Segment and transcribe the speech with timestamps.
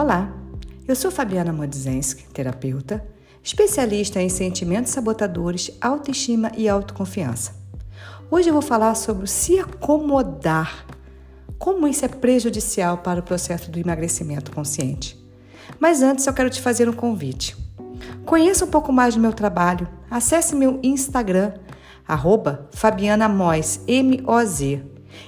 [0.00, 0.32] Olá,
[0.88, 3.06] eu sou Fabiana Modzenski, terapeuta,
[3.42, 7.54] especialista em sentimentos sabotadores, autoestima e autoconfiança.
[8.30, 10.86] Hoje eu vou falar sobre se acomodar,
[11.58, 15.22] como isso é prejudicial para o processo do emagrecimento consciente.
[15.78, 17.54] Mas antes eu quero te fazer um convite.
[18.24, 21.52] Conheça um pouco mais do meu trabalho, acesse meu Instagram,
[22.08, 24.82] arroba Fabiana Moz, M-O-Z,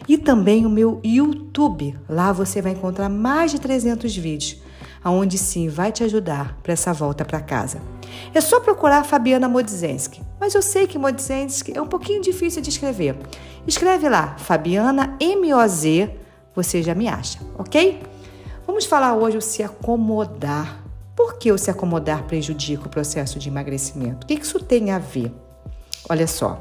[0.09, 1.95] e também o meu YouTube.
[2.09, 4.62] Lá você vai encontrar mais de 300 vídeos,
[5.03, 7.81] aonde sim vai te ajudar para essa volta para casa.
[8.35, 12.71] É só procurar Fabiana Modzenski, mas eu sei que Modzenski é um pouquinho difícil de
[12.71, 13.17] escrever.
[13.67, 16.11] Escreve lá, Fabiana M-O-Z,
[16.55, 18.03] você já me acha, ok?
[18.67, 20.83] Vamos falar hoje o se acomodar.
[21.17, 24.25] Por que o se acomodar prejudica o processo de emagrecimento?
[24.25, 25.33] O que isso tem a ver?
[26.09, 26.61] Olha só,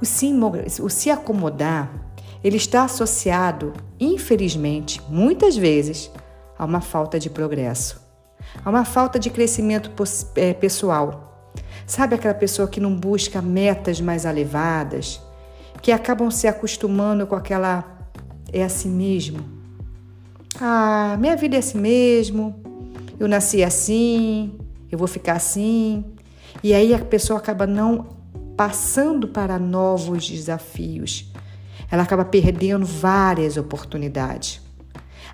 [0.00, 0.32] o se,
[0.80, 1.90] o se acomodar
[2.44, 6.10] ele está associado, infelizmente, muitas vezes,
[6.58, 8.00] a uma falta de progresso,
[8.64, 9.90] a uma falta de crescimento
[10.36, 11.52] é, pessoal.
[11.86, 15.20] Sabe aquela pessoa que não busca metas mais elevadas,
[15.80, 17.96] que acabam se acostumando com aquela
[18.52, 19.40] é assim mesmo?
[20.60, 22.54] Ah, minha vida é assim mesmo.
[23.18, 24.58] Eu nasci assim,
[24.90, 26.04] eu vou ficar assim.
[26.62, 28.16] E aí a pessoa acaba não
[28.56, 31.30] passando para novos desafios,
[31.90, 34.65] ela acaba perdendo várias oportunidades.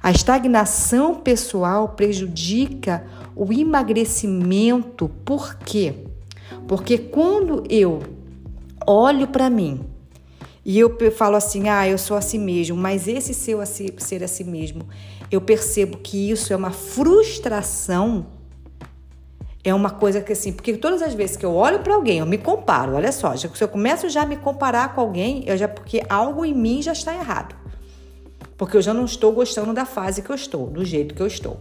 [0.03, 3.05] A estagnação pessoal prejudica
[3.36, 5.08] o emagrecimento.
[5.25, 5.95] Por quê?
[6.67, 8.00] Porque quando eu
[8.84, 9.84] olho para mim
[10.64, 14.89] e eu falo assim, ah, eu sou assim mesmo, mas esse seu ser assim mesmo,
[15.30, 18.27] eu percebo que isso é uma frustração
[19.64, 22.27] é uma coisa que assim, porque todas as vezes que eu olho para alguém, eu
[22.27, 25.56] me comparo, olha só, já, se eu começo já a me comparar com alguém, eu
[25.56, 27.61] já porque algo em mim já está errado.
[28.62, 31.27] Porque eu já não estou gostando da fase que eu estou, do jeito que eu
[31.27, 31.58] estou.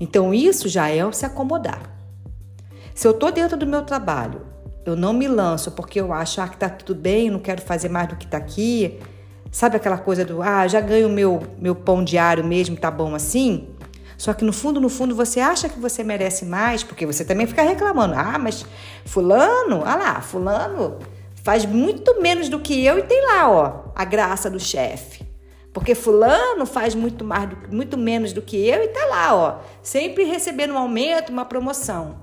[0.00, 1.80] Então isso já é se acomodar.
[2.92, 4.40] Se eu estou dentro do meu trabalho,
[4.84, 7.88] eu não me lanço porque eu acho ah, que tá tudo bem, não quero fazer
[7.88, 8.98] mais do que está aqui.
[9.52, 13.68] Sabe aquela coisa do ah, já ganho meu meu pão diário mesmo, tá bom assim?
[14.18, 17.46] Só que no fundo, no fundo, você acha que você merece mais, porque você também
[17.46, 18.14] fica reclamando.
[18.16, 18.66] Ah, mas
[19.04, 20.98] fulano, ah lá, fulano
[21.44, 25.30] faz muito menos do que eu e tem lá, ó, a graça do chefe.
[25.72, 30.24] Porque fulano faz muito mais, muito menos do que eu e tá lá, ó, sempre
[30.24, 32.16] recebendo um aumento, uma promoção.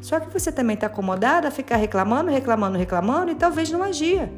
[0.00, 4.30] Só que você também está acomodada a ficar reclamando, reclamando, reclamando e talvez não agir.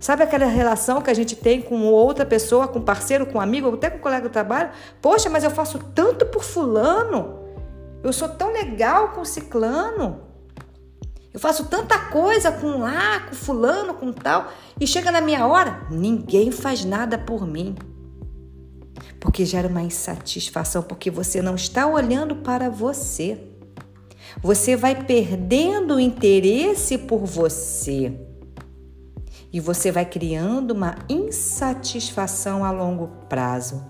[0.00, 3.90] Sabe aquela relação que a gente tem com outra pessoa, com parceiro, com amigo, até
[3.90, 4.70] com colega do trabalho?
[5.02, 7.40] Poxa, mas eu faço tanto por fulano.
[8.02, 10.27] Eu sou tão legal com ciclano.
[11.32, 15.86] Eu faço tanta coisa com lá, com fulano, com tal, e chega na minha hora,
[15.90, 17.74] ninguém faz nada por mim.
[19.20, 23.38] Porque gera uma insatisfação, porque você não está olhando para você.
[24.42, 28.12] Você vai perdendo o interesse por você
[29.52, 33.84] e você vai criando uma insatisfação a longo prazo.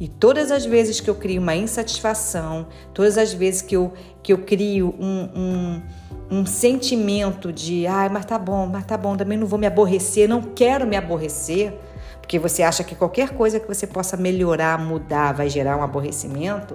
[0.00, 4.32] E todas as vezes que eu crio uma insatisfação, todas as vezes que eu, que
[4.32, 5.82] eu crio um, um,
[6.32, 10.26] um sentimento de, ai, mas tá bom, mas tá bom, também não vou me aborrecer,
[10.26, 11.78] não quero me aborrecer,
[12.22, 16.74] porque você acha que qualquer coisa que você possa melhorar, mudar, vai gerar um aborrecimento.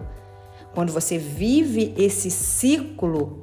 [0.75, 3.41] Quando você vive esse ciclo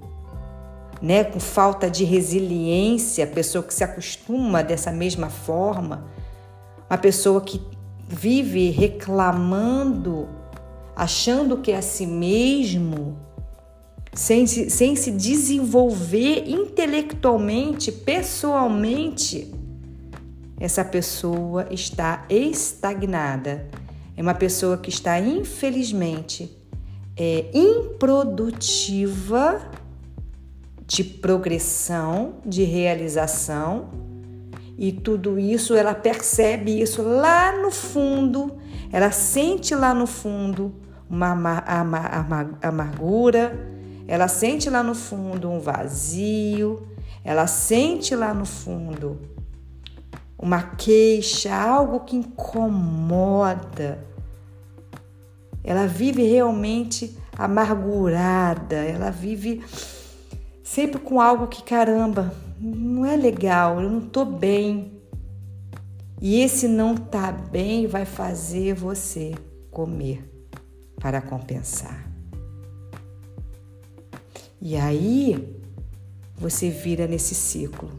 [1.02, 6.06] né, com falta de resiliência, pessoa que se acostuma dessa mesma forma,
[6.88, 7.60] uma pessoa que
[8.08, 10.28] vive reclamando,
[10.94, 13.18] achando que é a si mesmo,
[14.14, 19.52] sem, sem se desenvolver intelectualmente, pessoalmente,
[20.58, 23.68] essa pessoa está estagnada.
[24.16, 26.56] É uma pessoa que está, infelizmente,
[27.16, 28.80] é, improdutiva
[30.86, 33.90] de progressão, de realização,
[34.78, 38.56] e tudo isso ela percebe isso lá no fundo,
[38.92, 40.74] ela sente lá no fundo
[41.08, 41.32] uma
[42.62, 43.73] amargura,
[44.06, 46.86] ela sente lá no fundo um vazio,
[47.24, 49.20] ela sente lá no fundo
[50.38, 54.04] uma queixa, algo que incomoda.
[55.62, 59.64] Ela vive realmente amargurada, ela vive
[60.62, 64.92] sempre com algo que caramba, não é legal, eu não tô bem.
[66.20, 69.34] E esse não tá bem vai fazer você
[69.70, 70.30] comer
[71.00, 72.13] para compensar.
[74.66, 75.54] E aí
[76.34, 77.90] você vira nesse ciclo,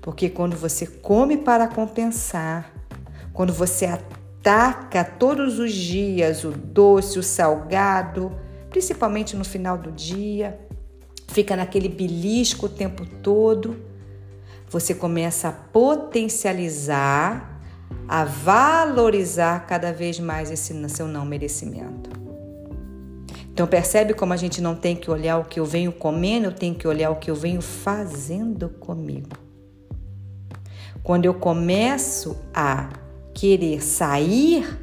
[0.00, 2.72] porque quando você come para compensar,
[3.32, 3.88] quando você
[4.40, 8.30] taca todos os dias o doce, o salgado,
[8.70, 10.60] principalmente no final do dia,
[11.26, 13.84] fica naquele belisco o tempo todo,
[14.68, 17.60] você começa a potencializar,
[18.06, 22.21] a valorizar cada vez mais esse seu não merecimento.
[23.52, 26.52] Então percebe como a gente não tem que olhar o que eu venho comendo, eu
[26.52, 29.36] tenho que olhar o que eu venho fazendo comigo.
[31.02, 32.88] Quando eu começo a
[33.34, 34.80] querer sair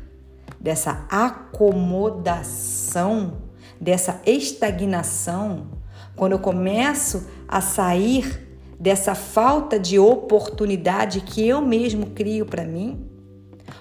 [0.60, 3.42] dessa acomodação,
[3.82, 5.72] dessa estagnação,
[6.16, 8.48] quando eu começo a sair
[8.80, 13.10] dessa falta de oportunidade que eu mesmo crio para mim,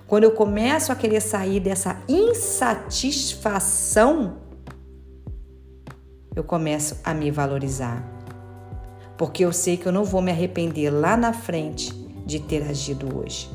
[0.07, 4.48] quando eu começo a querer sair dessa insatisfação,
[6.39, 8.03] eu começo a me valorizar.
[9.17, 11.93] Porque eu sei que eu não vou me arrepender lá na frente
[12.25, 13.51] de ter agido hoje.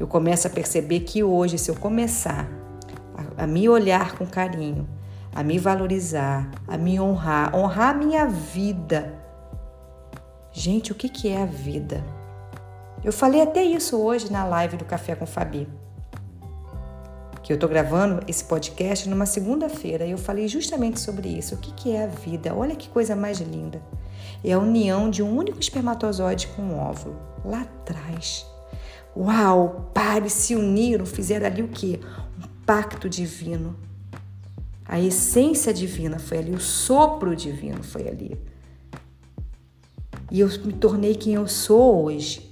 [0.00, 2.48] Eu começo a perceber que hoje, se eu começar
[3.14, 4.88] a, a me olhar com carinho,
[5.34, 9.14] a me valorizar, a me honrar, honrar a minha vida.
[10.50, 12.02] Gente, o que, que é a vida?
[13.04, 15.68] Eu falei até isso hoje na live do Café com Fabi.
[17.44, 21.54] Que eu tô gravando esse podcast numa segunda-feira e eu falei justamente sobre isso.
[21.54, 22.52] O que, que é a vida?
[22.52, 23.80] Olha que coisa mais linda.
[24.42, 27.16] É a união de um único espermatozoide com um óvulo.
[27.44, 28.44] Lá atrás.
[29.16, 29.92] Uau!
[29.94, 32.00] Pares se uniram, fizeram ali o quê?
[32.42, 33.76] Um pacto divino
[34.86, 38.38] a essência divina foi ali, o sopro divino foi ali.
[40.30, 42.50] E eu me tornei quem eu sou hoje.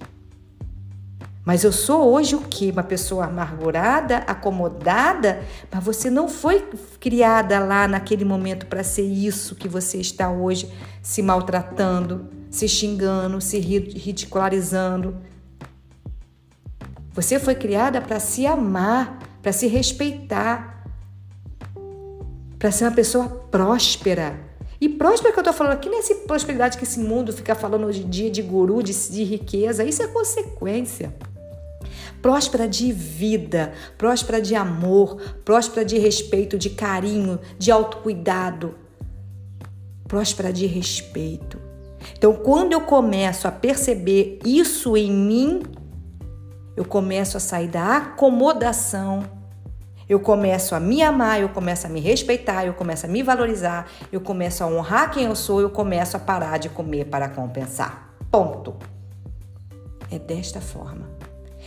[1.45, 2.71] Mas eu sou hoje o quê?
[2.71, 5.43] Uma pessoa amargurada, acomodada?
[5.71, 6.61] Mas você não foi
[7.01, 10.73] criada lá naquele momento para ser isso que você está hoje,
[11.03, 15.17] se maltratando, se xingando, se ridicularizando.
[17.13, 20.87] Você foi criada para se amar, para se respeitar,
[22.57, 24.39] para ser uma pessoa próspera.
[24.81, 27.87] E próspera que eu estou falando aqui não é prosperidade que esse mundo fica falando
[27.87, 29.85] hoje em dia de guru, de, de riqueza.
[29.85, 31.13] Isso é consequência.
[32.23, 38.77] Próspera de vida, próspera de amor, próspera de respeito, de carinho, de autocuidado.
[40.07, 41.59] Próspera de respeito.
[42.17, 45.63] Então, quando eu começo a perceber isso em mim,
[46.77, 49.43] eu começo a sair da acomodação
[50.13, 53.89] eu começo a me amar, eu começo a me respeitar, eu começo a me valorizar,
[54.13, 58.11] eu começo a honrar quem eu sou, eu começo a parar de comer para compensar.
[58.31, 58.77] Ponto.
[60.11, 61.09] É desta forma.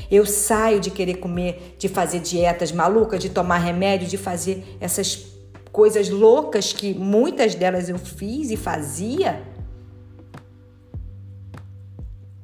[0.09, 5.25] Eu saio de querer comer, de fazer dietas malucas, de tomar remédio, de fazer essas
[5.71, 9.43] coisas loucas que muitas delas eu fiz e fazia.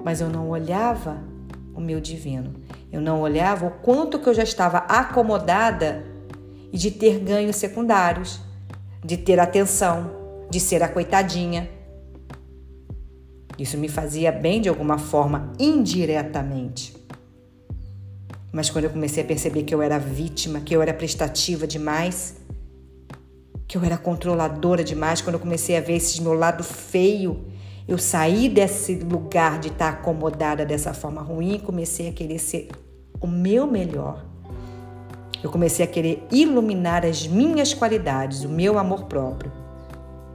[0.03, 1.17] Mas eu não olhava
[1.73, 2.53] o meu divino.
[2.91, 6.03] Eu não olhava o quanto que eu já estava acomodada
[6.71, 8.39] e de ter ganhos secundários,
[9.03, 10.11] de ter atenção,
[10.49, 11.69] de ser a coitadinha.
[13.57, 17.00] Isso me fazia bem de alguma forma, indiretamente.
[18.51, 22.35] Mas quando eu comecei a perceber que eu era vítima, que eu era prestativa demais,
[23.67, 27.45] que eu era controladora demais, quando eu comecei a ver esse meu lado feio,
[27.87, 32.69] eu saí desse lugar de estar acomodada dessa forma ruim e comecei a querer ser
[33.21, 34.25] o meu melhor.
[35.41, 39.51] Eu comecei a querer iluminar as minhas qualidades, o meu amor próprio.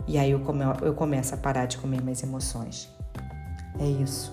[0.06, 2.88] E aí eu, come, eu começo a parar de comer minhas emoções.
[3.78, 4.32] É isso.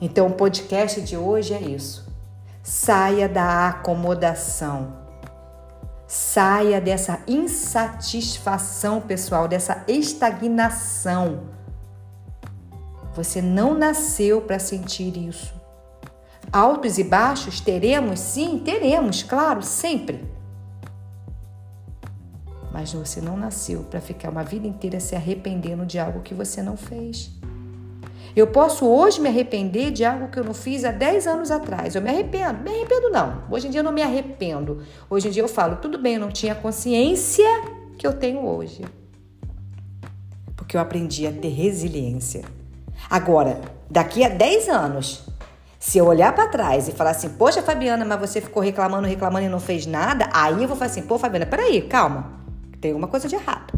[0.00, 2.13] Então o podcast de hoje é isso.
[2.66, 4.96] Saia da acomodação.
[6.06, 11.42] Saia dessa insatisfação pessoal, dessa estagnação.
[13.14, 15.52] Você não nasceu para sentir isso.
[16.50, 20.26] Altos e baixos teremos, sim, teremos, claro, sempre.
[22.72, 26.62] Mas você não nasceu para ficar uma vida inteira se arrependendo de algo que você
[26.62, 27.30] não fez.
[28.36, 31.94] Eu posso hoje me arrepender de algo que eu não fiz há 10 anos atrás.
[31.94, 32.64] Eu me arrependo?
[32.64, 33.44] Me arrependo não.
[33.48, 34.82] Hoje em dia eu não me arrependo.
[35.08, 37.48] Hoje em dia eu falo, tudo bem, eu não tinha consciência
[37.96, 38.84] que eu tenho hoje.
[40.56, 42.42] Porque eu aprendi a ter resiliência.
[43.08, 45.28] Agora, daqui a 10 anos,
[45.78, 49.46] se eu olhar para trás e falar assim, poxa, Fabiana, mas você ficou reclamando, reclamando
[49.46, 52.40] e não fez nada, aí eu vou falar assim, pô, Fabiana, peraí, calma,
[52.80, 53.73] tem alguma coisa de errado.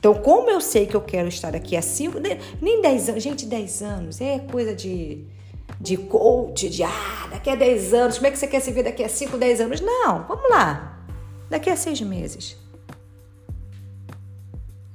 [0.00, 2.18] Então, como eu sei que eu quero estar aqui há 5,
[2.60, 5.24] nem 10 anos, gente, 10 anos é coisa de,
[5.78, 8.82] de coach, de ah, daqui a 10 anos, como é que você quer se ver
[8.82, 9.80] daqui a 5, 10 anos?
[9.82, 11.04] Não, vamos lá,
[11.48, 12.56] daqui a 6 meses.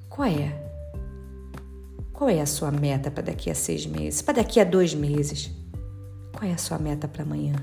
[0.09, 0.65] Qual é?
[2.13, 4.21] Qual é a sua meta para daqui a seis meses?
[4.21, 5.51] Para daqui a dois meses?
[6.31, 7.53] Qual é a sua meta para amanhã?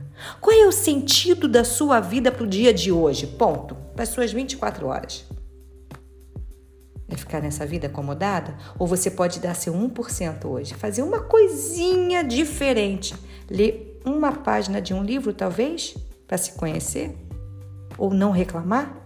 [0.42, 3.26] Qual é o sentido da sua vida para o dia de hoje?
[3.26, 3.74] Ponto.
[3.94, 5.24] Para as suas 24 horas.
[7.12, 8.56] É ficar nessa vida acomodada?
[8.78, 10.72] Ou você pode dar seu 1% hoje?
[10.72, 13.14] Fazer uma coisinha diferente.
[13.50, 15.94] Ler uma página de um livro, talvez,
[16.26, 17.14] para se conhecer?
[17.98, 18.96] Ou não reclamar?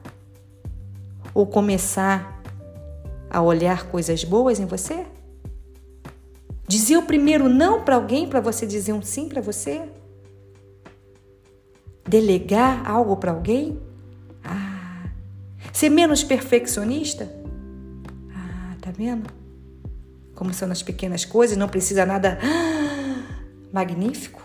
[1.35, 2.41] Ou começar
[3.29, 5.05] a olhar coisas boas em você?
[6.69, 9.83] Dizer o primeiro não para alguém para você dizer um sim para você?
[12.09, 13.83] Delegar algo para alguém?
[14.45, 15.11] Ah.
[15.73, 17.45] Ser menos perfeccionista?
[18.97, 19.31] Vendo?
[20.35, 22.39] Como são nas pequenas coisas, não precisa nada
[23.73, 24.43] magnífico.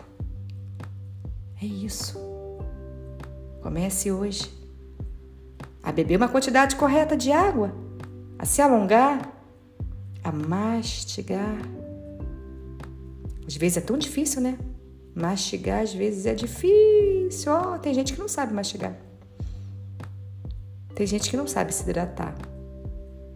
[1.61, 2.19] É isso.
[3.61, 4.51] Comece hoje
[5.83, 7.73] a beber uma quantidade correta de água,
[8.37, 9.31] a se alongar,
[10.23, 11.57] a mastigar
[13.51, 14.57] às vezes é tão difícil, né?
[15.13, 17.51] Mastigar às vezes é difícil.
[17.51, 18.95] Oh, tem gente que não sabe mastigar.
[20.95, 22.33] Tem gente que não sabe se hidratar.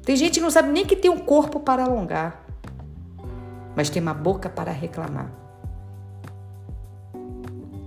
[0.05, 2.45] Tem gente que não sabe nem que tem um corpo para alongar,
[3.75, 5.31] mas tem uma boca para reclamar.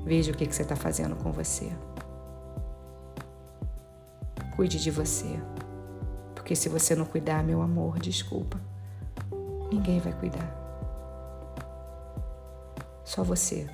[0.04, 1.70] Veja o que, que você está fazendo com você.
[4.56, 5.38] Cuide de você.
[6.34, 8.58] Porque se você não cuidar, meu amor, desculpa,
[9.70, 10.50] ninguém vai cuidar.
[13.04, 13.68] Só você.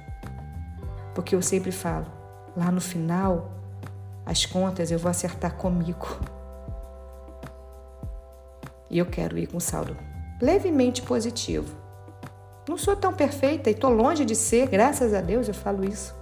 [1.14, 2.06] Porque eu sempre falo,
[2.54, 3.52] lá no final,
[4.26, 6.33] as contas eu vou acertar comigo.
[8.94, 9.96] E eu quero ir com saldo
[10.40, 11.74] levemente positivo.
[12.68, 16.14] Não sou tão perfeita e estou longe de ser, graças a Deus eu falo isso.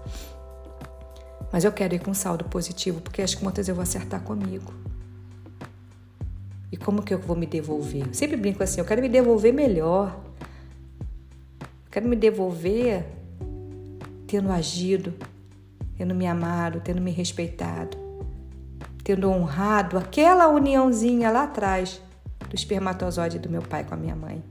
[1.52, 4.72] Mas eu quero ir com saldo positivo, porque as contas eu vou acertar comigo.
[6.72, 8.06] E como que eu vou me devolver?
[8.06, 10.18] Eu sempre brinco assim, eu quero me devolver melhor.
[11.90, 13.04] Quero me devolver
[14.26, 15.12] tendo agido,
[15.94, 17.98] tendo me amado, tendo me respeitado,
[19.04, 22.00] tendo honrado aquela uniãozinha lá atrás
[22.52, 24.44] do espermatozoide do meu pai com a minha mãe.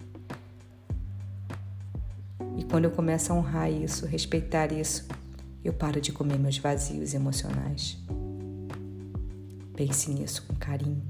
[2.57, 5.07] E quando eu começo a honrar isso, respeitar isso,
[5.63, 7.99] eu paro de comer meus vazios emocionais.
[9.75, 11.03] Pense nisso com carinho,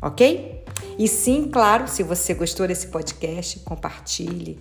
[0.00, 0.64] ok?
[0.96, 4.60] E sim, claro, se você gostou desse podcast, compartilhe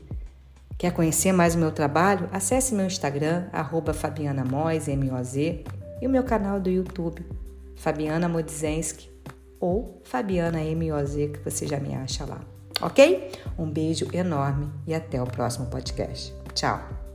[0.79, 2.29] Quer conhecer mais o meu trabalho?
[2.31, 5.63] Acesse meu Instagram, arroba Fabiana Moz, M-O-Z,
[5.99, 7.25] e o meu canal do YouTube,
[7.75, 9.09] Fabiana Modzenski
[9.59, 12.41] ou Fabiana M-O-Z, que você já me acha lá.
[12.81, 13.31] Ok?
[13.57, 16.33] Um beijo enorme e até o próximo podcast.
[16.53, 17.06] Tchau!